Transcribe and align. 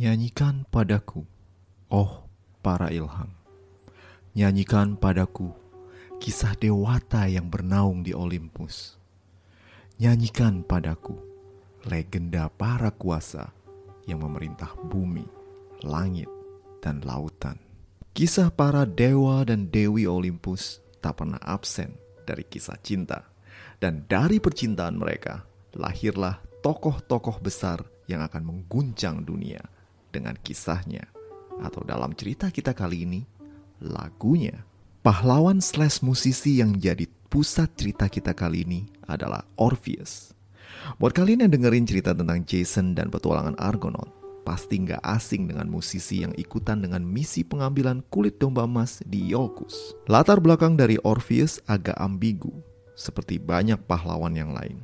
Nyanyikan 0.00 0.64
padaku, 0.72 1.28
oh 1.92 2.24
para 2.64 2.88
ilham. 2.88 3.36
Nyanyikan 4.32 4.96
padaku 4.96 5.52
kisah 6.16 6.56
dewata 6.56 7.28
yang 7.28 7.52
bernaung 7.52 8.00
di 8.00 8.16
Olympus. 8.16 8.96
Nyanyikan 10.00 10.64
padaku 10.64 11.20
legenda 11.84 12.48
para 12.48 12.88
kuasa 12.88 13.52
yang 14.08 14.24
memerintah 14.24 14.72
bumi, 14.88 15.28
langit, 15.84 16.32
dan 16.80 17.04
lautan. 17.04 17.60
Kisah 18.16 18.48
para 18.48 18.88
dewa 18.88 19.44
dan 19.44 19.68
dewi 19.68 20.08
Olympus 20.08 20.80
tak 21.04 21.20
pernah 21.20 21.44
absen 21.44 21.92
dari 22.24 22.48
kisah 22.48 22.80
cinta. 22.80 23.28
Dan 23.76 24.08
dari 24.08 24.40
percintaan 24.40 24.96
mereka, 24.96 25.44
lahirlah 25.76 26.40
tokoh-tokoh 26.64 27.36
besar 27.44 27.84
yang 28.08 28.24
akan 28.24 28.48
mengguncang 28.48 29.28
dunia 29.28 29.60
dengan 30.12 30.36
kisahnya. 30.38 31.06
Atau 31.62 31.86
dalam 31.86 32.12
cerita 32.14 32.50
kita 32.50 32.74
kali 32.74 33.06
ini, 33.06 33.20
lagunya. 33.80 34.66
Pahlawan 35.00 35.64
slash 35.64 36.04
musisi 36.04 36.60
yang 36.60 36.76
jadi 36.76 37.08
pusat 37.32 37.72
cerita 37.72 38.10
kita 38.10 38.36
kali 38.36 38.68
ini 38.68 38.80
adalah 39.08 39.46
Orpheus. 39.56 40.36
Buat 41.00 41.16
kalian 41.16 41.46
yang 41.46 41.52
dengerin 41.52 41.88
cerita 41.88 42.12
tentang 42.12 42.44
Jason 42.44 42.92
dan 42.92 43.08
petualangan 43.08 43.56
Argonaut, 43.56 44.12
pasti 44.42 44.80
nggak 44.80 45.00
asing 45.04 45.46
dengan 45.46 45.68
musisi 45.68 46.24
yang 46.24 46.34
ikutan 46.36 46.80
dengan 46.80 47.04
misi 47.04 47.44
pengambilan 47.44 48.02
kulit 48.08 48.40
domba 48.40 48.64
emas 48.64 49.04
di 49.04 49.30
Iolcus. 49.30 49.94
Latar 50.08 50.40
belakang 50.40 50.74
dari 50.74 50.96
Orpheus 51.04 51.60
agak 51.68 51.96
ambigu, 52.00 52.52
seperti 52.96 53.36
banyak 53.36 53.78
pahlawan 53.84 54.34
yang 54.34 54.52
lain. 54.56 54.80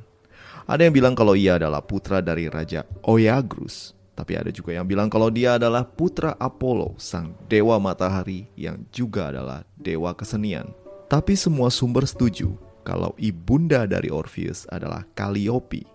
Ada 0.67 0.87
yang 0.87 0.95
bilang 0.95 1.15
kalau 1.15 1.33
ia 1.33 1.55
adalah 1.55 1.79
putra 1.81 2.19
dari 2.19 2.51
Raja 2.51 2.83
Oyagrus, 3.07 3.96
tapi 4.17 4.33
ada 4.33 4.49
juga 4.49 4.73
yang 4.73 4.89
bilang 4.89 5.13
kalau 5.13 5.29
dia 5.29 5.61
adalah 5.61 5.85
putra 5.85 6.33
Apollo, 6.41 6.97
sang 6.97 7.37
dewa 7.45 7.77
matahari 7.77 8.49
yang 8.57 8.81
juga 8.89 9.29
adalah 9.29 9.61
dewa 9.77 10.17
kesenian. 10.17 10.73
Tapi 11.05 11.37
semua 11.37 11.69
sumber 11.69 12.09
setuju 12.09 12.57
kalau 12.81 13.13
ibunda 13.21 13.85
dari 13.85 14.09
Orpheus 14.09 14.65
adalah 14.73 15.05
Calliope, 15.13 15.85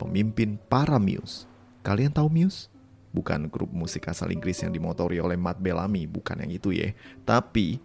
pemimpin 0.00 0.56
para 0.72 0.96
Muse. 0.96 1.44
Kalian 1.84 2.16
tahu 2.16 2.32
Muse? 2.32 2.72
Bukan 3.12 3.52
grup 3.52 3.68
musik 3.76 4.08
asal 4.08 4.32
Inggris 4.32 4.64
yang 4.64 4.72
dimotori 4.72 5.20
oleh 5.20 5.36
Matt 5.36 5.60
Bellamy, 5.60 6.08
bukan 6.08 6.40
yang 6.40 6.52
itu 6.56 6.72
ya. 6.72 6.96
Tapi 7.28 7.76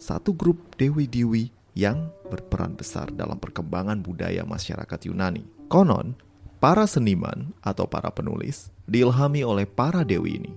satu 0.00 0.32
grup 0.32 0.80
dewi-dewi 0.80 1.52
yang 1.76 2.08
berperan 2.32 2.72
besar 2.72 3.12
dalam 3.12 3.36
perkembangan 3.36 4.00
budaya 4.00 4.48
masyarakat 4.48 5.12
Yunani. 5.12 5.44
Konon, 5.68 6.16
para 6.58 6.88
seniman 6.88 7.52
atau 7.60 7.84
para 7.84 8.08
penulis 8.08 8.72
diilhami 8.88 9.42
oleh 9.44 9.66
para 9.68 10.06
dewi 10.06 10.40
ini. 10.40 10.52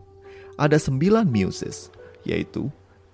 Ada 0.60 0.76
sembilan 0.76 1.28
muses, 1.28 1.88
yaitu 2.28 2.68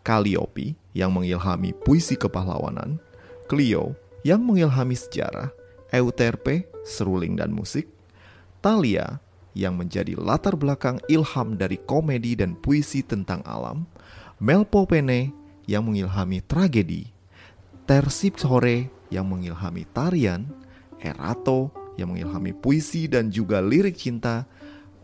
Calliope 0.05 0.78
yang 0.94 1.13
mengilhami 1.13 1.73
puisi 1.86 2.17
kepahlawanan, 2.17 2.97
Clio 3.45 3.94
yang 4.25 4.41
mengilhami 4.41 4.97
sejarah, 4.97 5.53
Euterpe, 5.94 6.66
seruling 6.81 7.38
dan 7.38 7.53
musik, 7.53 7.86
Thalia 8.66 9.22
yang 9.53 9.78
menjadi 9.78 10.17
latar 10.17 10.58
belakang 10.58 10.97
ilham 11.06 11.53
dari 11.53 11.78
komedi 11.78 12.33
dan 12.33 12.58
puisi 12.58 13.06
tentang 13.06 13.45
alam, 13.45 13.86
Melpomene 14.41 15.31
yang 15.69 15.86
mengilhami 15.86 16.41
tragedi, 16.44 17.08
Terpsichore 17.86 18.89
yang 19.13 19.30
mengilhami 19.30 19.86
tarian, 19.94 20.50
Erato 20.97 21.84
yang 21.95 22.11
mengilhami 22.11 22.51
puisi 22.55 23.07
dan 23.07 23.31
juga 23.31 23.63
lirik 23.63 23.95
cinta, 23.95 24.47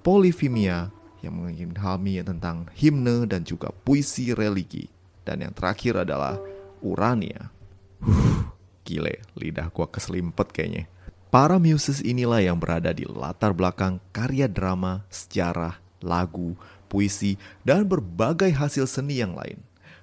Polifimia 0.02 0.90
yang 1.22 1.38
mengilhami 1.38 2.26
tentang 2.26 2.66
himne 2.74 3.30
dan 3.30 3.46
juga 3.46 3.70
puisi 3.70 4.34
religi. 4.34 4.90
Dan 5.22 5.46
yang 5.46 5.54
terakhir 5.54 6.02
adalah 6.02 6.42
Urania. 6.82 7.54
Huh, 8.02 8.50
gile, 8.82 9.22
lidah 9.38 9.70
gua 9.70 9.86
keselimpet 9.86 10.50
kayaknya. 10.50 10.90
Para 11.30 11.62
muses 11.62 12.02
inilah 12.02 12.42
yang 12.42 12.58
berada 12.58 12.92
di 12.92 13.06
latar 13.06 13.54
belakang 13.54 14.02
karya 14.10 14.50
drama, 14.50 15.06
sejarah, 15.14 15.78
lagu, 16.02 16.58
puisi, 16.90 17.38
dan 17.62 17.86
berbagai 17.86 18.50
hasil 18.52 18.90
seni 18.90 19.22
yang 19.22 19.38
lain. 19.38 19.62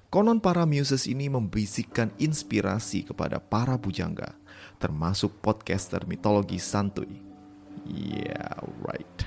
Konon 0.09 0.41
para 0.41 0.65
muses 0.65 1.05
ini 1.05 1.29
membisikkan 1.29 2.09
inspirasi 2.17 3.05
kepada 3.05 3.37
para 3.37 3.77
pujangga, 3.77 4.33
termasuk 4.79 5.35
podcaster 5.43 6.01
mitologi 6.07 6.57
santuy. 6.57 7.21
Yeah, 7.85 8.63
right. 8.81 9.17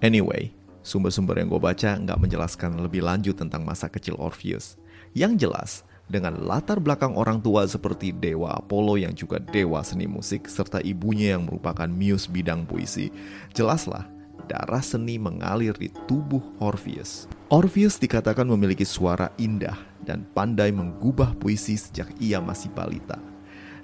Anyway, 0.00 0.56
sumber-sumber 0.80 1.38
yang 1.38 1.52
gue 1.52 1.60
baca 1.60 2.00
nggak 2.00 2.18
menjelaskan 2.18 2.80
lebih 2.80 3.04
lanjut 3.04 3.36
tentang 3.36 3.62
masa 3.62 3.86
kecil 3.92 4.16
Orpheus. 4.16 4.80
Yang 5.16 5.32
jelas, 5.48 5.70
dengan 6.06 6.38
latar 6.38 6.78
belakang 6.78 7.18
orang 7.18 7.42
tua 7.42 7.66
seperti 7.66 8.14
Dewa 8.14 8.54
Apollo 8.54 8.94
yang 9.02 9.10
juga 9.10 9.42
dewa 9.42 9.82
seni 9.82 10.06
musik 10.06 10.46
serta 10.46 10.78
ibunya 10.78 11.34
yang 11.34 11.50
merupakan 11.50 11.90
muse 11.90 12.30
bidang 12.30 12.62
puisi, 12.62 13.10
jelaslah 13.50 14.06
darah 14.46 14.82
seni 14.82 15.18
mengalir 15.18 15.74
di 15.74 15.90
tubuh 16.06 16.40
Orpheus. 16.62 17.26
Orpheus 17.50 17.98
dikatakan 17.98 18.46
memiliki 18.46 18.86
suara 18.86 19.34
indah 19.34 19.74
dan 20.06 20.22
pandai 20.30 20.70
menggubah 20.70 21.34
puisi 21.42 21.74
sejak 21.74 22.14
ia 22.22 22.38
masih 22.38 22.70
balita. 22.70 23.18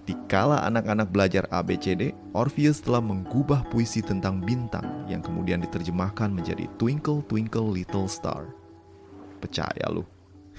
Di 0.03 0.19
kala 0.27 0.67
anak-anak 0.67 1.15
belajar 1.15 1.47
ABCD, 1.47 2.11
Orpheus 2.35 2.83
telah 2.83 2.99
menggubah 2.99 3.63
puisi 3.71 4.03
tentang 4.03 4.43
bintang 4.43 5.07
yang 5.07 5.23
kemudian 5.23 5.63
diterjemahkan 5.63 6.27
menjadi 6.27 6.67
Twinkle 6.75 7.23
Twinkle 7.31 7.71
Little 7.71 8.11
Star. 8.11 8.51
Percaya 9.39 9.87
lu. 9.87 10.03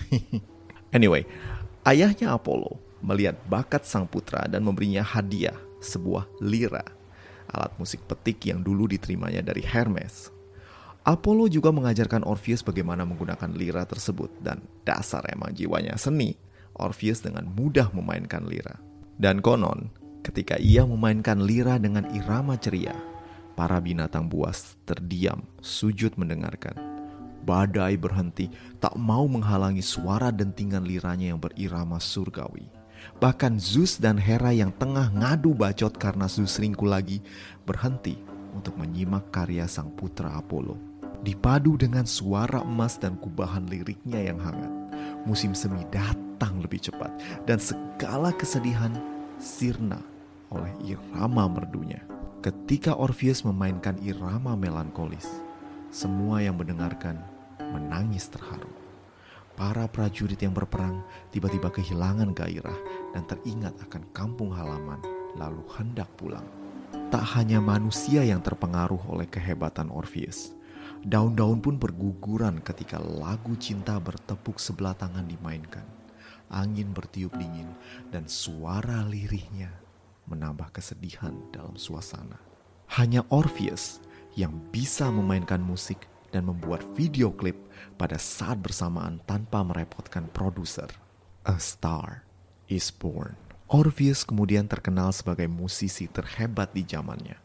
anyway, 0.96 1.28
ayahnya 1.84 2.40
Apollo 2.40 2.80
melihat 3.04 3.36
bakat 3.52 3.84
sang 3.84 4.08
putra 4.08 4.48
dan 4.48 4.64
memberinya 4.64 5.04
hadiah 5.04 5.60
sebuah 5.84 6.24
lira, 6.40 6.88
alat 7.52 7.76
musik 7.76 8.00
petik 8.08 8.48
yang 8.48 8.64
dulu 8.64 8.88
diterimanya 8.88 9.44
dari 9.44 9.60
Hermes. 9.60 10.32
Apollo 11.04 11.52
juga 11.52 11.76
mengajarkan 11.76 12.24
Orpheus 12.24 12.64
bagaimana 12.64 13.04
menggunakan 13.04 13.52
lira 13.52 13.84
tersebut 13.84 14.32
dan 14.40 14.64
dasar 14.88 15.28
emang 15.28 15.52
jiwanya 15.52 16.00
seni. 16.00 16.40
Orpheus 16.80 17.20
dengan 17.20 17.44
mudah 17.52 17.92
memainkan 17.92 18.48
lira. 18.48 18.93
Dan 19.14 19.46
konon, 19.46 19.94
ketika 20.26 20.58
ia 20.58 20.88
memainkan 20.88 21.38
lira 21.44 21.78
dengan 21.78 22.10
irama 22.16 22.58
ceria, 22.58 22.98
para 23.54 23.78
binatang 23.78 24.26
buas 24.26 24.76
terdiam, 24.90 25.46
sujud 25.62 26.18
mendengarkan. 26.18 26.74
Badai 27.44 28.00
berhenti, 28.00 28.48
tak 28.80 28.96
mau 28.96 29.28
menghalangi 29.28 29.84
suara 29.84 30.32
dentingan 30.32 30.88
liranya 30.88 31.36
yang 31.36 31.40
berirama 31.44 32.00
surgawi. 32.00 32.66
Bahkan 33.20 33.60
Zeus 33.60 34.00
dan 34.00 34.16
Hera 34.16 34.56
yang 34.56 34.72
tengah 34.72 35.12
ngadu 35.12 35.52
bacot 35.52 35.92
karena 36.00 36.32
Zeus 36.32 36.56
ringkul 36.56 36.88
lagi, 36.88 37.20
berhenti 37.68 38.16
untuk 38.56 38.80
menyimak 38.80 39.28
karya 39.28 39.68
sang 39.68 39.92
putra 39.92 40.40
Apollo. 40.40 40.80
Dipadu 41.20 41.76
dengan 41.76 42.08
suara 42.08 42.64
emas 42.64 42.96
dan 42.96 43.20
kubahan 43.20 43.68
liriknya 43.68 44.24
yang 44.24 44.40
hangat, 44.40 44.72
musim 45.28 45.52
semi 45.52 45.84
datang 45.92 46.23
lebih 46.74 46.90
cepat 46.90 47.14
dan 47.46 47.62
segala 47.62 48.34
kesedihan 48.34 48.90
sirna 49.38 50.02
oleh 50.50 50.74
irama 50.82 51.46
merdunya. 51.46 52.02
Ketika 52.42 52.98
Orpheus 52.98 53.46
memainkan 53.46 53.96
irama 54.02 54.58
melankolis, 54.58 55.30
semua 55.94 56.42
yang 56.42 56.58
mendengarkan 56.58 57.22
menangis 57.62 58.28
terharu. 58.28 58.68
Para 59.54 59.86
prajurit 59.86 60.42
yang 60.42 60.52
berperang 60.52 61.06
tiba-tiba 61.30 61.70
kehilangan 61.70 62.34
gairah 62.34 62.80
dan 63.14 63.24
teringat 63.30 63.78
akan 63.86 64.02
kampung 64.10 64.50
halaman, 64.50 64.98
lalu 65.38 65.62
hendak 65.78 66.10
pulang. 66.18 66.46
Tak 67.14 67.22
hanya 67.38 67.62
manusia 67.62 68.26
yang 68.26 68.42
terpengaruh 68.42 69.06
oleh 69.06 69.30
kehebatan 69.30 69.94
Orpheus, 69.94 70.58
daun-daun 71.06 71.62
pun 71.62 71.78
berguguran 71.78 72.58
ketika 72.66 72.98
lagu 72.98 73.54
cinta 73.62 74.02
bertepuk 74.02 74.58
sebelah 74.58 74.98
tangan 74.98 75.30
dimainkan. 75.30 75.86
Angin 76.54 76.94
bertiup 76.94 77.34
dingin 77.34 77.74
dan 78.14 78.30
suara 78.30 79.02
lirihnya 79.10 79.74
menambah 80.30 80.70
kesedihan 80.70 81.34
dalam 81.50 81.76
suasana. 81.76 82.38
Hanya 82.94 83.26
Orpheus 83.34 84.00
yang 84.38 84.54
bisa 84.70 85.10
memainkan 85.10 85.60
musik 85.60 86.06
dan 86.30 86.50
membuat 86.50 86.82
video 86.98 87.30
klip 87.34 87.58
pada 87.98 88.18
saat 88.18 88.62
bersamaan 88.62 89.22
tanpa 89.26 89.62
merepotkan 89.66 90.30
produser. 90.30 90.90
A 91.46 91.58
star 91.58 92.26
is 92.70 92.90
born. 92.90 93.38
Orpheus 93.70 94.22
kemudian 94.22 94.70
terkenal 94.70 95.10
sebagai 95.14 95.50
musisi 95.50 96.06
terhebat 96.06 96.74
di 96.74 96.86
zamannya. 96.86 97.38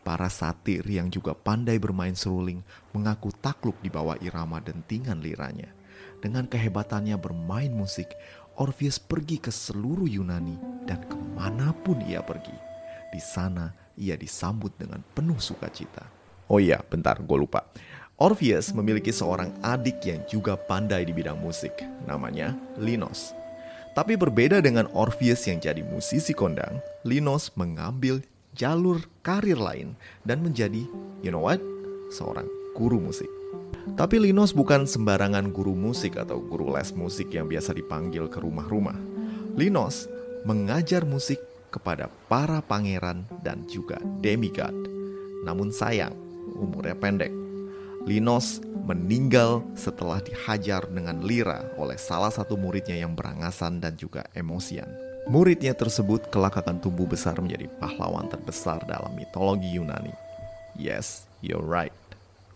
Para 0.00 0.32
satir 0.32 0.80
yang 0.88 1.12
juga 1.12 1.36
pandai 1.36 1.76
bermain 1.76 2.16
seruling 2.16 2.64
mengaku 2.96 3.28
takluk 3.44 3.76
di 3.84 3.92
bawah 3.92 4.16
irama 4.24 4.56
dentingan 4.60 5.20
liranya. 5.20 5.68
Dengan 6.20 6.48
kehebatannya 6.48 7.16
bermain 7.20 7.72
musik, 7.72 8.08
Orpheus 8.58 8.98
pergi 8.98 9.38
ke 9.38 9.52
seluruh 9.52 10.10
Yunani 10.10 10.58
dan 10.88 11.04
ke 11.06 11.14
mana 11.36 11.70
pun 11.70 12.00
ia 12.02 12.24
pergi. 12.24 12.54
Di 13.10 13.20
sana 13.22 13.70
ia 13.94 14.16
disambut 14.16 14.74
dengan 14.74 15.02
penuh 15.14 15.38
sukacita. 15.38 16.06
Oh 16.50 16.58
iya, 16.58 16.82
bentar, 16.82 17.20
gue 17.22 17.38
lupa. 17.38 17.66
Orpheus 18.20 18.76
memiliki 18.76 19.14
seorang 19.14 19.48
adik 19.64 20.04
yang 20.04 20.20
juga 20.28 20.52
pandai 20.58 21.08
di 21.08 21.12
bidang 21.16 21.40
musik, 21.40 21.72
namanya 22.04 22.52
Linos. 22.76 23.32
Tapi 23.96 24.14
berbeda 24.14 24.60
dengan 24.60 24.86
Orpheus 24.92 25.48
yang 25.48 25.56
jadi 25.56 25.80
musisi 25.80 26.36
kondang, 26.36 26.84
Linos 27.02 27.48
mengambil 27.56 28.20
jalur 28.52 29.00
karir 29.24 29.56
lain 29.56 29.96
dan 30.28 30.44
menjadi, 30.44 30.84
you 31.24 31.32
know 31.32 31.42
what, 31.42 31.58
seorang 32.12 32.46
guru 32.76 33.00
musik. 33.00 33.39
Tapi 33.96 34.16
Linos 34.16 34.56
bukan 34.56 34.88
sembarangan 34.88 35.52
guru 35.52 35.76
musik 35.76 36.16
atau 36.16 36.40
guru 36.40 36.72
les 36.72 36.94
musik 36.96 37.32
yang 37.34 37.50
biasa 37.50 37.76
dipanggil 37.76 38.32
ke 38.32 38.40
rumah-rumah. 38.40 38.96
Linos 39.58 40.08
mengajar 40.48 41.04
musik 41.04 41.36
kepada 41.68 42.08
para 42.26 42.64
pangeran 42.64 43.28
dan 43.44 43.66
juga 43.68 44.00
demigod. 44.24 44.72
Namun 45.44 45.68
sayang, 45.68 46.12
umurnya 46.56 46.96
pendek. 46.96 47.32
Linos 48.08 48.64
meninggal 48.88 49.60
setelah 49.76 50.24
dihajar 50.24 50.88
dengan 50.88 51.20
lira 51.20 51.68
oleh 51.76 52.00
salah 52.00 52.32
satu 52.32 52.56
muridnya 52.56 52.96
yang 52.96 53.12
berangasan 53.12 53.78
dan 53.78 53.94
juga 54.00 54.24
emosian. 54.32 54.88
Muridnya 55.28 55.76
tersebut 55.76 56.32
kelak 56.32 56.56
akan 56.56 56.80
tumbuh 56.80 57.04
besar 57.04 57.36
menjadi 57.36 57.68
pahlawan 57.76 58.26
terbesar 58.32 58.80
dalam 58.88 59.12
mitologi 59.12 59.76
Yunani. 59.76 60.16
Yes, 60.80 61.28
you're 61.44 61.60
right. 61.60 61.92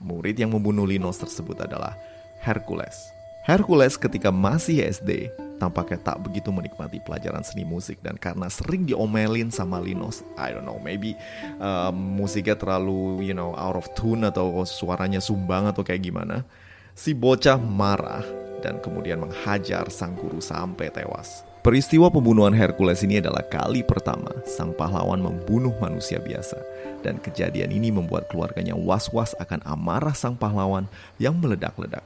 Murid 0.05 0.37
yang 0.37 0.53
membunuh 0.53 0.85
Linos 0.85 1.17
tersebut 1.17 1.65
adalah 1.65 1.97
Hercules. 2.45 3.09
Hercules 3.49 3.97
ketika 3.97 4.29
masih 4.29 4.85
SD 4.85 5.33
tampaknya 5.57 6.01
tak 6.01 6.21
begitu 6.21 6.53
menikmati 6.53 7.01
pelajaran 7.01 7.41
seni 7.41 7.65
musik 7.65 8.01
dan 8.05 8.21
karena 8.21 8.53
sering 8.53 8.85
diomelin 8.85 9.49
sama 9.49 9.81
Linos, 9.81 10.21
I 10.37 10.53
don't 10.53 10.69
know, 10.69 10.77
maybe 10.77 11.17
uh, 11.57 11.89
musiknya 11.93 12.57
terlalu 12.59 13.25
you 13.25 13.37
know 13.37 13.57
out 13.57 13.81
of 13.81 13.89
tune 13.97 14.29
atau 14.29 14.65
suaranya 14.69 15.25
sumbang 15.25 15.73
atau 15.73 15.81
kayak 15.81 16.05
gimana, 16.05 16.45
si 16.93 17.17
bocah 17.17 17.57
marah 17.57 18.25
dan 18.61 18.81
kemudian 18.81 19.25
menghajar 19.25 19.89
sang 19.89 20.17
guru 20.17 20.41
sampai 20.41 20.93
tewas. 20.93 21.54
Peristiwa 21.65 22.13
pembunuhan 22.13 22.53
Hercules 22.53 23.01
ini 23.09 23.25
adalah 23.25 23.41
kali 23.41 23.81
pertama 23.81 24.29
sang 24.45 24.77
pahlawan 24.77 25.17
membunuh 25.17 25.73
manusia 25.81 26.21
biasa. 26.21 26.61
Dan 27.01 27.17
kejadian 27.17 27.73
ini 27.73 27.89
membuat 27.89 28.29
keluarganya 28.29 28.77
was-was 28.77 29.33
akan 29.41 29.65
amarah 29.65 30.13
sang 30.13 30.37
pahlawan 30.37 30.85
yang 31.17 31.33
meledak-ledak. 31.41 32.05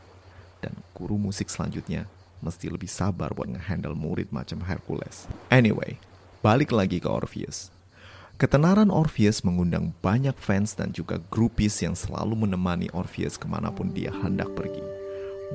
Dan 0.63 0.79
guru 0.95 1.19
musik 1.19 1.51
selanjutnya 1.51 2.07
mesti 2.39 2.71
lebih 2.71 2.87
sabar 2.87 3.35
buat 3.35 3.51
ngehandle 3.51 3.99
murid 3.99 4.31
macam 4.31 4.63
Hercules. 4.63 5.27
Anyway, 5.51 5.99
balik 6.39 6.71
lagi 6.71 7.03
ke 7.03 7.11
Orpheus. 7.11 7.75
Ketenaran 8.39 8.95
Orpheus 8.95 9.43
mengundang 9.43 9.91
banyak 9.99 10.39
fans 10.39 10.79
dan 10.79 10.95
juga 10.95 11.19
grupis 11.35 11.83
yang 11.83 11.99
selalu 11.99 12.47
menemani 12.47 12.95
Orpheus 12.95 13.35
ke 13.35 13.51
mana 13.51 13.75
pun 13.75 13.91
dia 13.91 14.15
hendak 14.23 14.55
pergi. 14.55 14.87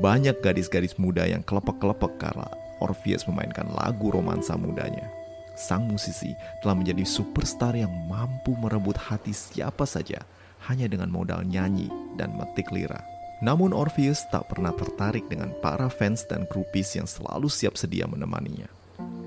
Banyak 0.03 0.43
gadis-gadis 0.43 0.99
muda 0.99 1.23
yang 1.23 1.39
kelepek-kelepek 1.39 2.19
karena 2.19 2.51
Orpheus 2.83 3.23
memainkan 3.31 3.71
lagu 3.71 4.11
romansa 4.11 4.59
mudanya. 4.59 5.07
Sang 5.55 5.87
musisi 5.87 6.35
telah 6.59 6.75
menjadi 6.75 7.07
superstar 7.07 7.77
yang 7.79 7.93
mampu 8.09 8.51
merebut 8.59 8.99
hati 8.99 9.31
siapa 9.31 9.87
saja 9.87 10.19
hanya 10.67 10.91
dengan 10.91 11.07
modal 11.07 11.47
nyanyi 11.47 11.87
dan 12.19 12.35
metik 12.35 12.67
lira. 12.75 12.99
Namun 13.43 13.75
Orpheus 13.75 14.23
tak 14.31 14.51
pernah 14.51 14.71
tertarik 14.75 15.27
dengan 15.27 15.51
para 15.59 15.91
fans 15.91 16.23
dan 16.27 16.47
grupis 16.47 16.95
yang 16.95 17.07
selalu 17.07 17.51
siap 17.51 17.75
sedia 17.75 18.07
menemaninya. 18.07 18.67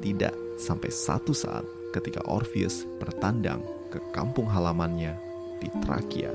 Tidak 0.01 0.61
sampai 0.61 0.89
satu 0.89 1.37
saat 1.37 1.65
ketika 1.93 2.25
Orpheus 2.25 2.89
bertandang 2.97 3.61
ke 3.93 4.01
kampung 4.17 4.49
halamannya 4.49 5.17
di 5.61 5.69
Trakia. 5.85 6.33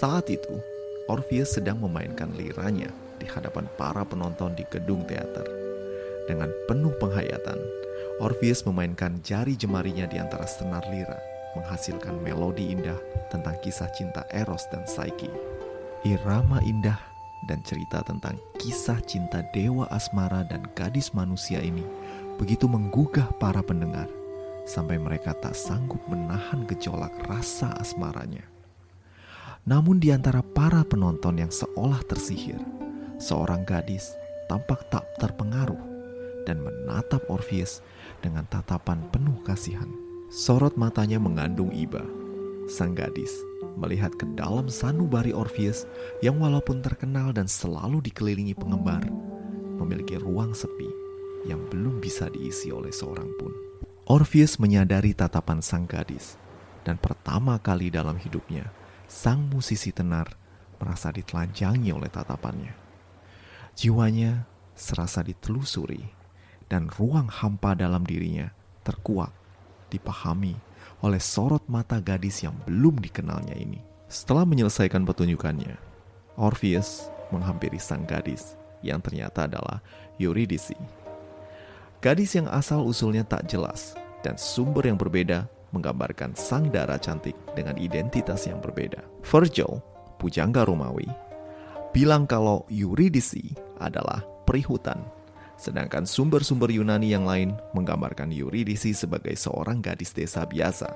Saat 0.00 0.28
itu, 0.28 0.60
Orpheus 1.08 1.56
sedang 1.56 1.80
memainkan 1.80 2.30
liranya 2.36 2.92
di 3.16 3.26
hadapan 3.26 3.66
para 3.80 4.04
penonton 4.04 4.52
di 4.54 4.64
gedung 4.68 5.02
teater. 5.08 5.61
Dengan 6.30 6.54
penuh 6.70 6.94
penghayatan, 7.02 7.58
Orpheus 8.22 8.62
memainkan 8.62 9.18
jari 9.26 9.58
jemarinya 9.58 10.06
di 10.06 10.22
antara 10.22 10.46
senar 10.46 10.86
lira, 10.86 11.18
menghasilkan 11.58 12.22
melodi 12.22 12.70
indah 12.70 12.98
tentang 13.34 13.58
kisah 13.58 13.90
cinta 13.90 14.22
Eros 14.30 14.62
dan 14.70 14.86
Psyche. 14.86 15.26
Irama 16.06 16.62
indah 16.62 16.98
dan 17.50 17.58
cerita 17.66 18.06
tentang 18.06 18.38
kisah 18.62 19.02
cinta 19.02 19.42
dewa 19.50 19.90
asmara 19.90 20.46
dan 20.46 20.62
gadis 20.78 21.10
manusia 21.10 21.58
ini 21.58 21.82
begitu 22.38 22.70
menggugah 22.70 23.26
para 23.42 23.58
pendengar 23.62 24.06
sampai 24.62 24.98
mereka 24.98 25.34
tak 25.34 25.58
sanggup 25.58 25.98
menahan 26.06 26.62
gejolak 26.70 27.10
rasa 27.26 27.74
asmaranya. 27.82 28.46
Namun 29.66 29.98
di 29.98 30.14
antara 30.14 30.42
para 30.42 30.86
penonton 30.86 31.38
yang 31.38 31.50
seolah 31.50 32.02
tersihir, 32.06 32.58
seorang 33.18 33.66
gadis 33.66 34.14
tampak 34.50 34.86
tak 34.90 35.06
terpengaruh 35.18 35.91
dan 36.44 36.62
menatap 36.62 37.22
Orpheus 37.30 37.82
dengan 38.22 38.46
tatapan 38.50 39.02
penuh 39.10 39.38
kasihan. 39.46 39.88
Sorot 40.32 40.74
matanya 40.80 41.20
mengandung 41.20 41.70
iba. 41.74 42.02
Sang 42.70 42.94
gadis 42.94 43.30
melihat 43.76 44.12
ke 44.16 44.28
dalam 44.36 44.68
sanubari 44.68 45.32
Orpheus 45.32 45.88
yang 46.20 46.40
walaupun 46.40 46.84
terkenal 46.84 47.32
dan 47.32 47.48
selalu 47.48 48.04
dikelilingi 48.04 48.54
penggemar, 48.56 49.04
memiliki 49.80 50.20
ruang 50.20 50.52
sepi 50.52 50.88
yang 51.48 51.58
belum 51.72 51.98
bisa 51.98 52.30
diisi 52.30 52.70
oleh 52.70 52.92
seorang 52.92 53.28
pun. 53.40 53.52
Orpheus 54.06 54.58
menyadari 54.58 55.14
tatapan 55.14 55.62
sang 55.62 55.86
gadis, 55.88 56.36
dan 56.82 56.98
pertama 56.98 57.56
kali 57.58 57.88
dalam 57.88 58.18
hidupnya, 58.18 58.68
sang 59.06 59.46
musisi 59.48 59.94
tenar 59.94 60.34
merasa 60.82 61.14
ditelanjangi 61.14 61.90
oleh 61.94 62.10
tatapannya. 62.10 62.74
Jiwanya 63.72 64.44
serasa 64.76 65.24
ditelusuri 65.24 66.21
dan 66.72 66.88
ruang 66.88 67.28
hampa 67.28 67.76
dalam 67.76 68.00
dirinya 68.00 68.48
terkuak, 68.80 69.28
dipahami 69.92 70.56
oleh 71.04 71.20
sorot 71.20 71.60
mata 71.68 72.00
gadis 72.00 72.40
yang 72.40 72.56
belum 72.64 72.96
dikenalnya 72.96 73.52
ini. 73.60 73.76
Setelah 74.08 74.48
menyelesaikan 74.48 75.04
pertunjukannya, 75.04 75.76
Orpheus 76.40 77.12
menghampiri 77.28 77.76
sang 77.76 78.08
gadis 78.08 78.56
yang 78.80 79.04
ternyata 79.04 79.44
adalah 79.44 79.84
Eurydice. 80.16 80.72
Gadis 82.00 82.40
yang 82.40 82.48
asal-usulnya 82.48 83.28
tak 83.28 83.52
jelas 83.52 83.92
dan 84.24 84.40
sumber 84.40 84.88
yang 84.88 84.96
berbeda 84.96 85.44
menggambarkan 85.76 86.32
sang 86.32 86.72
darah 86.72 86.98
cantik 86.98 87.36
dengan 87.52 87.76
identitas 87.76 88.48
yang 88.48 88.64
berbeda. 88.64 89.04
Virgil, 89.20 89.84
pujangga 90.16 90.64
Romawi, 90.64 91.08
bilang 91.92 92.24
kalau 92.24 92.64
Eurydice 92.72 93.52
adalah 93.76 94.24
perihutan 94.48 95.00
Sedangkan 95.62 96.02
sumber-sumber 96.02 96.74
Yunani 96.74 97.14
yang 97.14 97.22
lain 97.22 97.54
menggambarkan 97.70 98.34
Eurydice 98.34 98.90
sebagai 98.98 99.38
seorang 99.38 99.78
gadis 99.78 100.10
desa 100.10 100.42
biasa. 100.42 100.90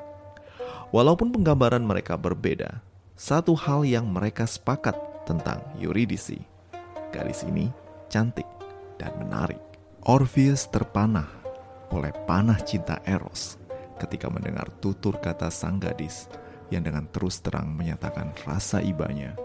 Walaupun 0.91 1.31
penggambaran 1.31 1.87
mereka 1.87 2.19
berbeda, 2.19 2.83
satu 3.15 3.55
hal 3.55 3.87
yang 3.87 4.11
mereka 4.11 4.43
sepakat 4.43 4.99
tentang 5.23 5.63
Eurydice. 5.79 6.43
Gadis 7.15 7.47
ini 7.47 7.71
cantik 8.11 8.47
dan 8.99 9.15
menarik. 9.23 9.63
Orpheus 10.03 10.67
terpanah 10.67 11.31
oleh 11.95 12.11
panah 12.27 12.59
cinta 12.67 12.99
Eros 13.07 13.59
ketika 14.03 14.27
mendengar 14.27 14.67
tutur 14.83 15.23
kata 15.23 15.47
sang 15.47 15.79
gadis 15.79 16.27
yang 16.75 16.83
dengan 16.83 17.07
terus 17.15 17.39
terang 17.39 17.71
menyatakan 17.71 18.35
rasa 18.43 18.83
ibanya 18.83 19.39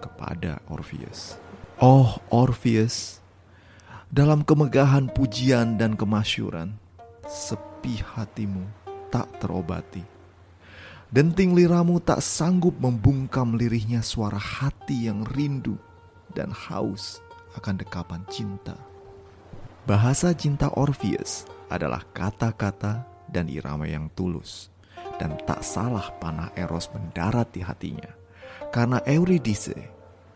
kepada 0.00 0.60
Orpheus. 0.68 1.40
Oh 1.80 2.20
Orpheus, 2.28 3.24
dalam 4.06 4.46
kemegahan 4.46 5.10
pujian 5.10 5.74
dan 5.74 5.98
kemasyuran, 5.98 6.78
sepi 7.26 7.98
hatimu 7.98 8.62
tak 9.10 9.26
terobati. 9.42 10.02
Denting 11.10 11.54
liramu 11.54 12.02
tak 12.02 12.22
sanggup 12.22 12.74
membungkam 12.82 13.54
lirihnya 13.54 14.02
suara 14.02 14.38
hati 14.38 15.06
yang 15.06 15.22
rindu 15.22 15.78
dan 16.34 16.50
haus 16.50 17.22
akan 17.54 17.78
dekapan 17.78 18.22
cinta. 18.26 18.74
Bahasa 19.86 20.34
cinta 20.34 20.66
Orpheus 20.74 21.46
adalah 21.70 22.02
kata-kata 22.10 23.06
dan 23.30 23.46
irama 23.46 23.86
yang 23.86 24.10
tulus. 24.18 24.70
Dan 25.16 25.38
tak 25.48 25.64
salah 25.64 26.12
panah 26.20 26.52
Eros 26.52 26.92
mendarat 26.92 27.48
di 27.48 27.64
hatinya. 27.64 28.12
Karena 28.68 29.00
Eurydice 29.08 29.88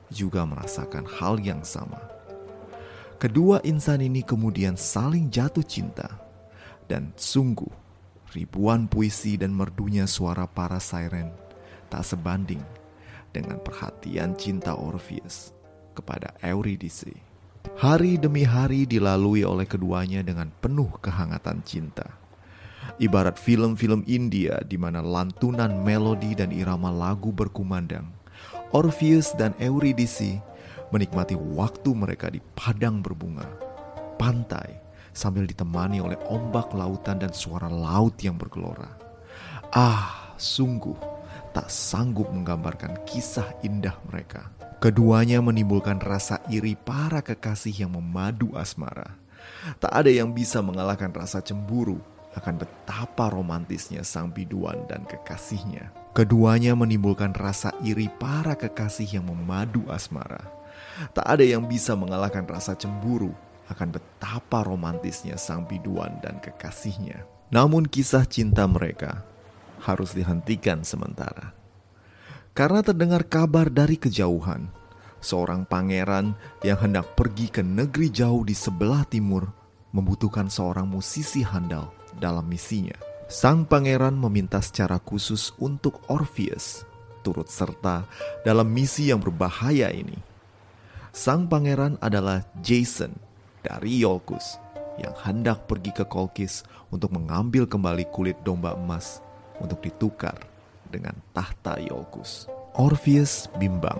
juga 0.08 0.48
merasakan 0.48 1.04
hal 1.04 1.36
yang 1.42 1.60
sama. 1.60 2.19
Kedua 3.20 3.60
insan 3.68 4.00
ini 4.00 4.24
kemudian 4.24 4.80
saling 4.80 5.28
jatuh 5.28 5.60
cinta, 5.60 6.08
dan 6.88 7.12
sungguh 7.20 7.68
ribuan 8.32 8.88
puisi 8.88 9.36
dan 9.36 9.52
merdunya 9.52 10.08
suara 10.08 10.48
para 10.48 10.80
siren 10.80 11.28
tak 11.92 12.00
sebanding 12.00 12.64
dengan 13.28 13.60
perhatian 13.60 14.32
cinta 14.40 14.72
Orpheus 14.72 15.52
kepada 15.92 16.32
Eurydice. 16.40 17.12
Hari 17.76 18.16
demi 18.16 18.40
hari 18.40 18.88
dilalui 18.88 19.44
oleh 19.44 19.68
keduanya 19.68 20.24
dengan 20.24 20.48
penuh 20.64 20.88
kehangatan 21.04 21.60
cinta. 21.60 22.16
Ibarat 22.96 23.36
film-film 23.36 24.00
India 24.08 24.64
di 24.64 24.80
mana 24.80 25.04
lantunan 25.04 25.84
melodi 25.84 26.32
dan 26.32 26.56
irama 26.56 26.88
lagu 26.88 27.28
berkumandang, 27.36 28.08
Orpheus 28.72 29.36
dan 29.36 29.52
Eurydice 29.60 30.40
menikmati 30.90 31.34
waktu 31.34 31.90
mereka 31.94 32.30
di 32.30 32.42
padang 32.54 33.02
berbunga, 33.02 33.46
pantai, 34.18 34.78
sambil 35.10 35.46
ditemani 35.46 35.98
oleh 36.02 36.18
ombak 36.30 36.70
lautan 36.74 37.18
dan 37.18 37.34
suara 37.34 37.66
laut 37.66 38.14
yang 38.22 38.38
bergelora. 38.38 38.90
Ah, 39.70 40.34
sungguh 40.38 40.98
tak 41.50 41.66
sanggup 41.70 42.30
menggambarkan 42.30 43.02
kisah 43.06 43.46
indah 43.66 43.94
mereka. 44.06 44.50
Keduanya 44.80 45.44
menimbulkan 45.44 46.00
rasa 46.00 46.40
iri 46.48 46.72
para 46.72 47.20
kekasih 47.20 47.84
yang 47.84 47.92
memadu 47.92 48.54
asmara. 48.56 49.18
Tak 49.76 49.92
ada 49.92 50.08
yang 50.08 50.32
bisa 50.32 50.64
mengalahkan 50.64 51.12
rasa 51.12 51.44
cemburu 51.44 52.00
akan 52.32 52.62
betapa 52.62 53.28
romantisnya 53.28 54.06
sang 54.06 54.30
biduan 54.30 54.86
dan 54.88 55.04
kekasihnya. 55.04 55.92
Keduanya 56.16 56.72
menimbulkan 56.78 57.36
rasa 57.36 57.74
iri 57.84 58.08
para 58.16 58.56
kekasih 58.56 59.20
yang 59.20 59.28
memadu 59.28 59.84
asmara. 59.90 60.59
Tak 61.16 61.26
ada 61.26 61.44
yang 61.44 61.64
bisa 61.66 61.96
mengalahkan 61.96 62.44
rasa 62.44 62.76
cemburu 62.76 63.32
akan 63.70 63.94
betapa 63.94 64.66
romantisnya 64.66 65.38
sang 65.38 65.64
biduan 65.64 66.18
dan 66.20 66.42
kekasihnya. 66.42 67.22
Namun 67.50 67.86
kisah 67.86 68.26
cinta 68.26 68.66
mereka 68.66 69.22
harus 69.82 70.14
dihentikan 70.14 70.82
sementara. 70.82 71.54
Karena 72.50 72.82
terdengar 72.82 73.24
kabar 73.30 73.70
dari 73.70 73.94
kejauhan, 73.94 74.68
seorang 75.22 75.64
pangeran 75.64 76.34
yang 76.66 76.78
hendak 76.82 77.14
pergi 77.14 77.46
ke 77.48 77.62
negeri 77.62 78.10
jauh 78.10 78.42
di 78.42 78.52
sebelah 78.52 79.06
timur 79.06 79.46
membutuhkan 79.94 80.50
seorang 80.50 80.86
musisi 80.86 81.46
handal 81.46 81.94
dalam 82.18 82.46
misinya. 82.46 82.94
Sang 83.30 83.62
pangeran 83.62 84.18
meminta 84.18 84.58
secara 84.58 84.98
khusus 84.98 85.54
untuk 85.62 86.02
Orpheus 86.10 86.82
turut 87.22 87.46
serta 87.46 88.08
dalam 88.42 88.66
misi 88.66 89.12
yang 89.12 89.22
berbahaya 89.22 89.92
ini. 89.92 90.29
Sang 91.10 91.50
pangeran 91.50 91.98
adalah 91.98 92.46
Jason 92.62 93.10
dari 93.66 93.98
Yolkus 93.98 94.62
yang 94.94 95.10
hendak 95.26 95.66
pergi 95.66 95.90
ke 95.90 96.06
Kolkis 96.06 96.62
untuk 96.94 97.10
mengambil 97.10 97.66
kembali 97.66 98.06
kulit 98.14 98.38
domba 98.46 98.78
emas 98.78 99.18
untuk 99.58 99.82
ditukar 99.82 100.38
dengan 100.86 101.18
tahta 101.34 101.82
Yolkus. 101.82 102.46
Orpheus 102.78 103.50
bimbang. 103.58 103.98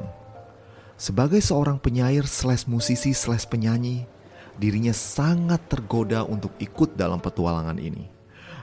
Sebagai 0.94 1.42
seorang 1.42 1.82
penyair 1.82 2.30
slash 2.30 2.70
musisi 2.70 3.10
slash 3.10 3.42
penyanyi, 3.50 4.06
dirinya 4.54 4.94
sangat 4.94 5.66
tergoda 5.66 6.22
untuk 6.22 6.54
ikut 6.62 6.94
dalam 6.94 7.18
petualangan 7.18 7.82
ini. 7.82 8.06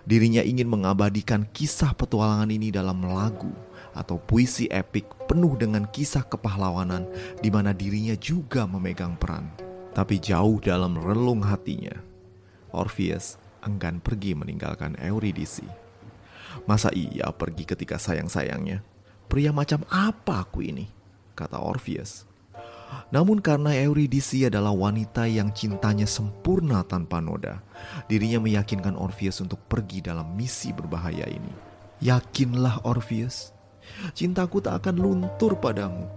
Dirinya 0.07 0.39
ingin 0.39 0.71
mengabadikan 0.71 1.43
kisah 1.51 1.91
petualangan 1.91 2.47
ini 2.47 2.71
dalam 2.71 3.03
lagu 3.03 3.51
atau 3.97 4.21
puisi 4.21 4.69
epik 4.69 5.25
penuh 5.25 5.57
dengan 5.57 5.89
kisah 5.89 6.21
kepahlawanan 6.21 7.09
di 7.41 7.49
mana 7.49 7.73
dirinya 7.73 8.13
juga 8.13 8.69
memegang 8.69 9.17
peran. 9.17 9.49
Tapi 9.97 10.21
jauh 10.21 10.61
dalam 10.61 10.93
relung 10.93 11.41
hatinya, 11.41 11.97
Orpheus 12.69 13.41
enggan 13.65 13.97
pergi 13.97 14.37
meninggalkan 14.37 14.93
Eurydice. 15.01 15.65
Masa 16.69 16.93
iya 16.93 17.33
pergi 17.33 17.65
ketika 17.65 17.97
sayang-sayangnya? 17.97 18.85
Pria 19.27 19.51
macam 19.51 19.83
apa 19.91 20.45
aku 20.47 20.63
ini? 20.63 20.87
Kata 21.33 21.59
Orpheus. 21.59 22.23
Namun 23.11 23.43
karena 23.43 23.75
Eurydice 23.75 24.47
adalah 24.47 24.71
wanita 24.71 25.27
yang 25.27 25.51
cintanya 25.51 26.07
sempurna 26.07 26.87
tanpa 26.87 27.19
noda, 27.19 27.59
dirinya 28.07 28.39
meyakinkan 28.39 28.95
Orpheus 28.95 29.43
untuk 29.43 29.59
pergi 29.67 29.99
dalam 29.99 30.31
misi 30.39 30.71
berbahaya 30.71 31.27
ini. 31.27 31.51
Yakinlah 31.99 32.87
Orpheus, 32.87 33.51
cintaku 34.13 34.61
tak 34.63 34.83
akan 34.83 34.95
luntur 34.97 35.57
padamu 35.57 36.07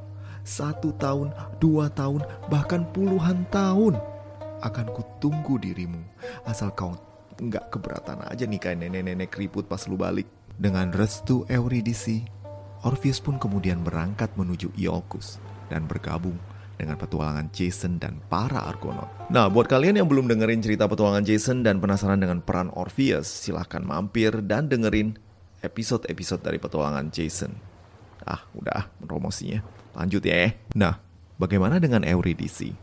satu 0.40 0.96
tahun, 0.96 1.30
dua 1.60 1.92
tahun, 1.92 2.24
bahkan 2.48 2.88
puluhan 2.90 3.44
tahun 3.52 4.00
akan 4.60 4.86
kutunggu 4.92 5.56
dirimu 5.56 6.00
asal 6.44 6.72
kau 6.76 6.92
nggak 7.40 7.72
keberatan 7.72 8.20
aja 8.28 8.44
nih 8.44 8.60
kayak 8.60 8.84
nenek-nenek 8.84 9.32
keriput 9.32 9.64
pas 9.64 9.80
lu 9.88 9.96
balik. 9.96 10.28
Dengan 10.60 10.92
restu 10.92 11.48
Eurydice, 11.48 12.28
Orpheus 12.84 13.16
pun 13.24 13.40
kemudian 13.40 13.80
berangkat 13.80 14.28
menuju 14.36 14.76
Iolcus 14.76 15.40
dan 15.72 15.88
bergabung 15.88 16.36
dengan 16.76 17.00
petualangan 17.00 17.48
Jason 17.52 17.96
dan 17.96 18.20
para 18.28 18.68
Argonaut. 18.68 19.08
Nah, 19.32 19.48
buat 19.48 19.68
kalian 19.68 20.00
yang 20.00 20.08
belum 20.08 20.28
dengerin 20.28 20.60
cerita 20.60 20.84
petualangan 20.84 21.24
Jason 21.24 21.64
dan 21.64 21.80
penasaran 21.80 22.20
dengan 22.20 22.44
peran 22.44 22.68
Orpheus, 22.72 23.28
silahkan 23.28 23.80
mampir 23.80 24.44
dan 24.44 24.68
dengerin 24.68 25.16
episode-episode 25.60 26.42
dari 26.44 26.58
petualangan 26.60 27.08
Jason. 27.12 27.52
Ah, 28.24 28.44
udah 28.52 28.88
promosinya. 29.04 29.64
Lanjut 29.96 30.24
ya. 30.24 30.52
Nah, 30.76 31.00
bagaimana 31.40 31.80
dengan 31.80 32.04
Eurydice? 32.04 32.76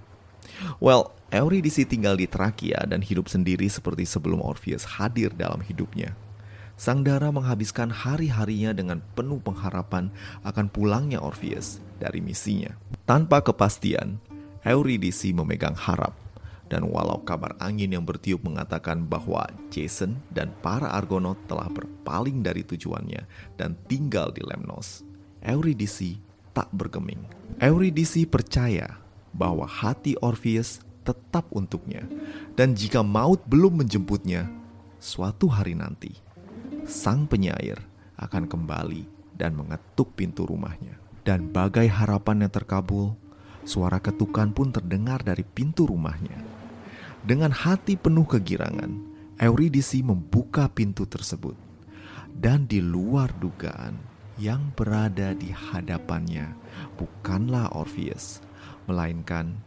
Well, 0.81 1.13
Eurydice 1.29 1.85
tinggal 1.85 2.17
di 2.17 2.25
Trakia 2.25 2.87
dan 2.87 3.03
hidup 3.03 3.27
sendiri 3.27 3.67
seperti 3.67 4.07
sebelum 4.07 4.41
Orpheus 4.41 4.97
hadir 4.97 5.35
dalam 5.35 5.61
hidupnya. 5.61 6.15
Sang 6.77 7.01
Dara 7.01 7.33
menghabiskan 7.33 7.89
hari-harinya 7.89 8.69
dengan 8.69 9.01
penuh 9.17 9.41
pengharapan 9.41 10.13
akan 10.45 10.69
pulangnya 10.69 11.17
Orpheus 11.17 11.81
dari 11.97 12.21
misinya. 12.21 12.77
Tanpa 13.09 13.41
kepastian, 13.41 14.21
Eurydice 14.61 15.33
memegang 15.33 15.73
harap. 15.73 16.26
Dan 16.67 16.91
walau 16.91 17.23
kabar 17.23 17.55
angin 17.63 17.95
yang 17.95 18.03
bertiup 18.03 18.43
mengatakan 18.43 19.07
bahwa 19.07 19.47
Jason 19.71 20.19
dan 20.35 20.51
para 20.59 20.91
Argonaut 20.91 21.39
telah 21.47 21.71
berpaling 21.71 22.43
dari 22.43 22.63
tujuannya 22.67 23.23
dan 23.55 23.79
tinggal 23.87 24.35
di 24.35 24.43
Lemnos, 24.43 25.07
Eurydice 25.39 26.19
tak 26.51 26.67
bergeming. 26.75 27.23
Eurydice 27.63 28.27
percaya 28.27 28.99
bahwa 29.31 29.63
hati 29.63 30.19
Orpheus 30.19 30.83
tetap 31.07 31.47
untuknya, 31.55 32.03
dan 32.59 32.75
jika 32.75 32.99
maut 32.99 33.39
belum 33.47 33.79
menjemputnya, 33.79 34.51
suatu 34.99 35.47
hari 35.47 35.71
nanti 35.71 36.11
sang 36.83 37.23
penyair 37.23 37.79
akan 38.19 38.43
kembali 38.43 39.07
dan 39.39 39.55
mengetuk 39.55 40.11
pintu 40.19 40.43
rumahnya. 40.43 40.99
Dan 41.23 41.51
bagai 41.51 41.91
harapannya 41.91 42.47
terkabul, 42.47 43.15
suara 43.67 43.99
ketukan 43.99 44.55
pun 44.55 44.71
terdengar 44.71 45.19
dari 45.19 45.43
pintu 45.43 45.83
rumahnya. 45.83 46.39
Dengan 47.27 47.51
hati 47.51 47.99
penuh 47.99 48.23
kegirangan, 48.23 48.89
Eurydice 49.35 49.99
membuka 49.99 50.71
pintu 50.71 51.03
tersebut. 51.03 51.59
Dan 52.31 52.63
di 52.69 52.79
luar 52.79 53.35
dugaan, 53.35 53.99
yang 54.37 54.69
berada 54.77 55.33
di 55.33 55.49
hadapannya 55.49 56.53
bukanlah 56.95 57.73
Orpheus, 57.73 58.39
melainkan 58.85 59.57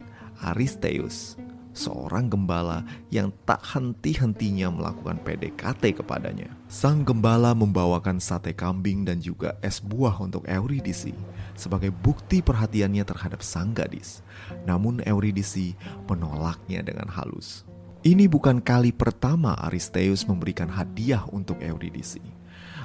Aristeus, 0.41 1.35
seorang 1.71 2.27
gembala 2.27 2.83
yang 3.11 3.31
tak 3.47 3.63
henti-hentinya 3.63 4.71
melakukan 4.71 5.19
PDKT 5.23 6.03
kepadanya. 6.03 6.51
Sang 6.71 7.03
gembala 7.03 7.51
membawakan 7.55 8.19
sate 8.19 8.55
kambing 8.55 9.03
dan 9.03 9.19
juga 9.19 9.55
es 9.63 9.79
buah 9.83 10.19
untuk 10.19 10.47
Eurydice 10.47 11.15
sebagai 11.55 11.91
bukti 11.91 12.39
perhatiannya 12.39 13.03
terhadap 13.03 13.43
sang 13.43 13.75
gadis. 13.75 14.23
Namun 14.63 15.03
Eurydice 15.03 15.75
menolaknya 16.07 16.83
dengan 16.83 17.07
halus. 17.11 17.63
Ini 18.01 18.25
bukan 18.25 18.65
kali 18.65 18.89
pertama 18.89 19.53
Aristeus 19.61 20.25
memberikan 20.25 20.65
hadiah 20.65 21.21
untuk 21.29 21.61
Eurydice. 21.61 22.17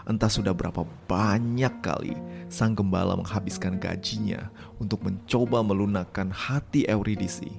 Entah 0.06 0.30
sudah 0.30 0.54
berapa 0.54 0.86
banyak 1.10 1.82
kali 1.82 2.14
sang 2.46 2.78
gembala 2.78 3.18
menghabiskan 3.18 3.80
gajinya 3.80 4.52
untuk 4.78 5.02
mencoba 5.02 5.66
melunakkan 5.66 6.30
hati 6.30 6.86
Eurydice, 6.86 7.50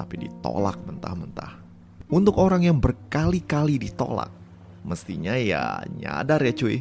tapi 0.00 0.24
ditolak 0.24 0.80
mentah-mentah. 0.88 1.60
Untuk 2.08 2.40
orang 2.40 2.64
yang 2.64 2.80
berkali-kali 2.80 3.76
ditolak, 3.76 4.32
mestinya 4.80 5.36
ya 5.36 5.84
nyadar 5.92 6.40
ya 6.40 6.56
cuy. 6.56 6.80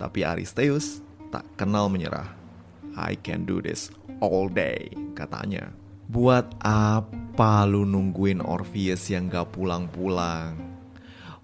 Tapi 0.00 0.24
Aristeus 0.24 1.04
tak 1.28 1.44
kenal 1.60 1.92
menyerah. 1.92 2.32
I 2.96 3.20
can 3.20 3.44
do 3.44 3.60
this 3.60 3.92
all 4.24 4.48
day, 4.48 4.88
katanya. 5.12 5.68
Buat 6.08 6.56
apa 6.64 7.68
lu 7.68 7.84
nungguin 7.84 8.40
Orpheus 8.40 9.12
yang 9.12 9.28
gak 9.28 9.52
pulang-pulang? 9.52 10.56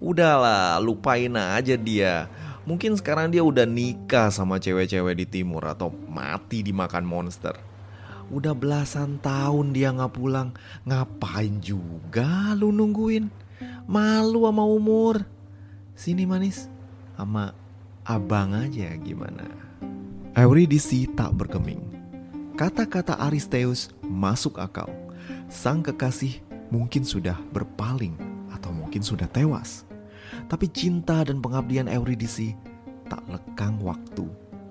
Udahlah, 0.01 0.81
lupain 0.81 1.31
aja 1.37 1.77
dia 1.77 2.25
Mungkin 2.61 2.93
sekarang 2.93 3.33
dia 3.33 3.41
udah 3.41 3.65
nikah 3.65 4.29
sama 4.29 4.61
cewek-cewek 4.61 5.17
di 5.17 5.25
timur 5.25 5.65
atau 5.65 5.89
mati 5.89 6.61
dimakan 6.61 7.01
monster. 7.01 7.57
Udah 8.31 8.55
belasan 8.55 9.19
tahun 9.19 9.75
dia 9.75 9.91
nggak 9.91 10.15
pulang, 10.15 10.55
ngapain 10.87 11.59
juga 11.59 12.55
lu 12.55 12.71
nungguin? 12.71 13.27
Malu 13.91 14.47
sama 14.47 14.63
umur. 14.63 15.27
Sini 15.99 16.23
manis, 16.23 16.71
sama 17.19 17.51
abang 18.07 18.55
aja 18.55 18.95
gimana? 19.03 19.43
Eurydice 20.31 21.11
tak 21.11 21.35
bergeming. 21.35 21.83
Kata-kata 22.55 23.19
Aristeus 23.19 23.91
masuk 23.99 24.63
akal. 24.63 24.87
Sang 25.51 25.83
kekasih 25.83 26.39
mungkin 26.71 27.03
sudah 27.03 27.35
berpaling 27.51 28.15
atau 28.55 28.71
mungkin 28.71 29.03
sudah 29.03 29.27
tewas. 29.27 29.83
Tapi 30.47 30.71
cinta 30.71 31.27
dan 31.27 31.43
pengabdian 31.43 31.91
Eurydice 31.91 32.55
tak 33.11 33.27
lekang 33.27 33.75
waktu 33.83 34.23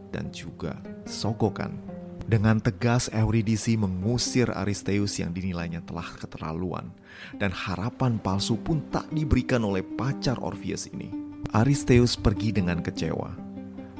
dan 0.08 0.32
juga 0.32 0.80
sogokan. 1.04 1.89
Dengan 2.30 2.62
tegas 2.62 3.10
Eurydice 3.10 3.74
mengusir 3.74 4.54
Aristeus 4.54 5.18
yang 5.18 5.34
dinilainya 5.34 5.82
telah 5.82 6.14
keterlaluan 6.14 6.94
dan 7.42 7.50
harapan 7.50 8.22
palsu 8.22 8.54
pun 8.54 8.86
tak 8.94 9.02
diberikan 9.10 9.66
oleh 9.66 9.82
pacar 9.82 10.38
Orpheus 10.38 10.86
ini. 10.94 11.10
Aristeus 11.50 12.14
pergi 12.14 12.54
dengan 12.54 12.86
kecewa. 12.86 13.34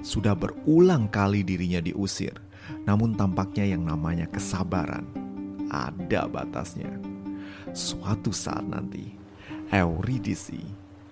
Sudah 0.07 0.39
berulang 0.39 1.11
kali 1.11 1.43
dirinya 1.43 1.83
diusir, 1.83 2.39
namun 2.87 3.19
tampaknya 3.19 3.75
yang 3.75 3.83
namanya 3.83 4.31
kesabaran 4.31 5.11
ada 5.67 6.31
batasnya. 6.31 7.03
Suatu 7.75 8.31
saat 8.31 8.63
nanti, 8.63 9.11
Eurydice 9.75 10.63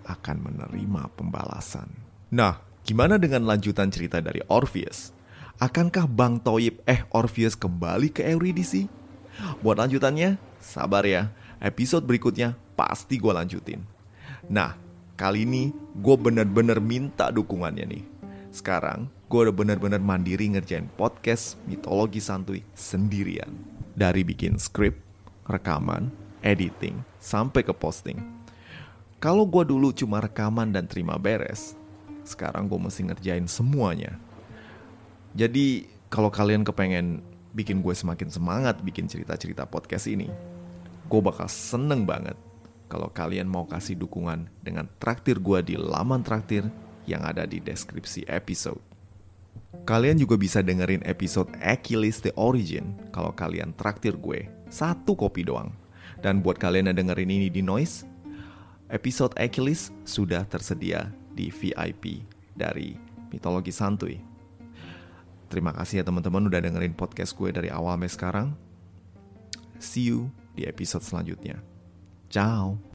akan 0.06 0.54
menerima 0.54 1.10
pembalasan. 1.18 1.90
Nah, 2.30 2.62
gimana 2.86 3.18
dengan 3.18 3.42
lanjutan 3.42 3.90
cerita 3.90 4.22
dari 4.22 4.38
Orpheus? 4.46 5.17
Akankah 5.58 6.06
Bang 6.06 6.38
Toyib 6.38 6.86
eh 6.86 7.02
Orpheus 7.10 7.58
kembali 7.58 8.14
ke 8.14 8.22
Eurydice? 8.22 8.86
Buat 9.58 9.82
lanjutannya, 9.82 10.38
sabar 10.62 11.02
ya. 11.02 11.34
Episode 11.58 12.06
berikutnya 12.06 12.54
pasti 12.78 13.18
gue 13.18 13.34
lanjutin. 13.34 13.82
Nah, 14.46 14.78
kali 15.18 15.42
ini 15.42 15.74
gue 15.98 16.14
bener-bener 16.14 16.78
minta 16.78 17.34
dukungannya 17.34 17.90
nih. 17.90 18.04
Sekarang, 18.54 19.10
gue 19.26 19.50
udah 19.50 19.50
bener-bener 19.50 19.98
mandiri 19.98 20.46
ngerjain 20.46 20.86
podcast 20.94 21.58
mitologi 21.66 22.22
santuy 22.22 22.62
sendirian. 22.78 23.50
Dari 23.98 24.22
bikin 24.22 24.62
skrip, 24.62 24.94
rekaman, 25.50 26.14
editing, 26.46 27.02
sampai 27.18 27.66
ke 27.66 27.74
posting. 27.74 28.22
Kalau 29.18 29.42
gue 29.42 29.66
dulu 29.66 29.90
cuma 29.90 30.22
rekaman 30.22 30.70
dan 30.70 30.86
terima 30.86 31.18
beres, 31.18 31.74
sekarang 32.22 32.70
gue 32.70 32.78
mesti 32.78 33.10
ngerjain 33.10 33.50
semuanya 33.50 34.22
jadi 35.38 35.86
kalau 36.10 36.34
kalian 36.34 36.66
kepengen 36.66 37.22
bikin 37.54 37.78
gue 37.78 37.94
semakin 37.94 38.26
semangat 38.26 38.82
bikin 38.82 39.06
cerita-cerita 39.06 39.70
podcast 39.70 40.10
ini, 40.10 40.26
gue 41.06 41.20
bakal 41.22 41.46
seneng 41.46 42.02
banget 42.02 42.34
kalau 42.90 43.06
kalian 43.14 43.46
mau 43.46 43.62
kasih 43.62 43.94
dukungan 43.94 44.50
dengan 44.66 44.90
traktir 44.98 45.38
gue 45.38 45.62
di 45.62 45.78
laman 45.78 46.26
traktir 46.26 46.66
yang 47.06 47.22
ada 47.22 47.46
di 47.46 47.62
deskripsi 47.62 48.26
episode. 48.26 48.82
Kalian 49.86 50.18
juga 50.18 50.34
bisa 50.34 50.58
dengerin 50.58 51.06
episode 51.06 51.54
Achilles 51.62 52.18
The 52.18 52.34
Origin 52.34 52.98
kalau 53.14 53.30
kalian 53.30 53.78
traktir 53.78 54.18
gue 54.18 54.50
satu 54.68 55.14
kopi 55.14 55.46
doang. 55.46 55.70
Dan 56.18 56.42
buat 56.42 56.58
kalian 56.58 56.90
yang 56.90 56.98
dengerin 56.98 57.30
ini 57.30 57.46
di 57.46 57.62
Noise, 57.62 58.02
episode 58.90 59.38
Achilles 59.38 59.94
sudah 60.02 60.42
tersedia 60.50 61.14
di 61.30 61.46
VIP 61.54 62.26
dari 62.58 62.98
Mitologi 63.30 63.70
Santuy. 63.70 64.27
Terima 65.48 65.74
kasih 65.74 66.00
ya 66.00 66.04
teman-teman 66.06 66.46
udah 66.46 66.60
dengerin 66.60 66.94
podcast 66.94 67.34
gue 67.34 67.50
dari 67.50 67.68
awal 67.72 67.98
sampai 67.98 68.10
sekarang. 68.12 68.48
See 69.82 70.12
you 70.12 70.30
di 70.54 70.68
episode 70.68 71.02
selanjutnya. 71.02 71.58
Ciao. 72.30 72.78